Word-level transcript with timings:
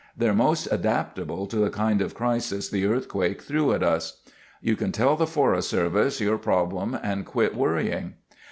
They're 0.17 0.33
most 0.33 0.65
adaptable 0.71 1.45
to 1.45 1.57
the 1.57 1.69
kind 1.69 2.01
of 2.01 2.15
crisis 2.15 2.69
the 2.69 2.87
earthquake 2.87 3.43
threw 3.43 3.71
at 3.71 3.83
us. 3.83 4.23
"You 4.59 4.75
can 4.75 4.91
tell 4.91 5.15
the 5.15 5.27
Forest 5.27 5.69
Service 5.69 6.19
your 6.19 6.39
problem 6.39 6.97
and 7.03 7.23
quit 7.23 7.55
worrying. 7.55 8.15